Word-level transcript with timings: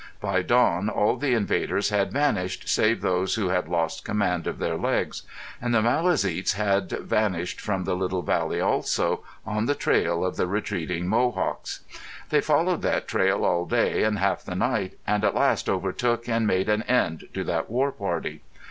By 0.19 0.41
dawn 0.41 0.89
all 0.89 1.15
the 1.15 1.35
invaders 1.35 1.89
had 1.89 2.11
vanished 2.11 2.67
save 2.67 3.01
those 3.01 3.35
who 3.35 3.49
had 3.49 3.67
lost 3.67 4.03
command 4.03 4.47
of 4.47 4.57
their 4.57 4.75
legs. 4.75 5.21
And 5.61 5.75
the 5.75 5.81
Maliseets 5.83 6.53
had 6.53 6.89
vanished 6.89 7.61
from 7.61 7.83
the 7.83 7.95
little 7.95 8.23
valley 8.23 8.59
also, 8.59 9.19
on 9.45 9.67
the 9.67 9.75
trail 9.75 10.25
of 10.25 10.37
the 10.37 10.47
retreating 10.47 11.05
Mohawks. 11.07 11.81
They 12.31 12.41
followed 12.41 12.81
that 12.81 13.07
trail 13.07 13.45
all 13.45 13.67
day 13.67 14.01
and 14.01 14.17
half 14.17 14.43
the 14.43 14.55
night, 14.55 14.97
and 15.05 15.23
at 15.23 15.35
last 15.35 15.69
overtook 15.69 16.27
and 16.27 16.47
made 16.47 16.67
an 16.67 16.81
end 16.89 17.25
to 17.35 17.43
that 17.43 17.69
war 17.69 17.91
party. 17.91 18.41